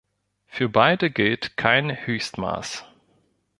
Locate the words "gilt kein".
1.11-1.91